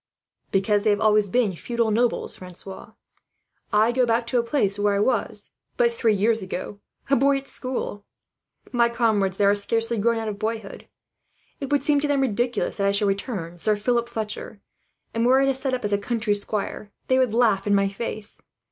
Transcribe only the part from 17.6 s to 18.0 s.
in my